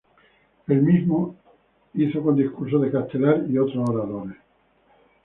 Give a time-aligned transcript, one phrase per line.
[0.65, 1.35] El mismo
[1.93, 4.35] hizo con discursos de Castelar y otros oradores.